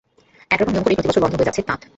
এক 0.51 0.59
রকম 0.59 0.71
নিয়ম 0.71 0.85
করেই 0.85 0.97
প্রতিবছর 0.97 1.23
বন্ধ 1.23 1.33
হয়ে 1.33 1.47
যাচ্ছে 1.47 1.63
তাঁত। 1.63 1.81